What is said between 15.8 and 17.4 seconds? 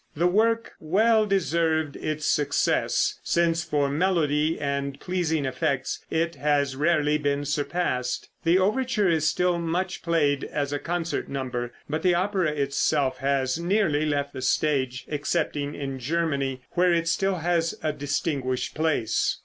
Germany, where it still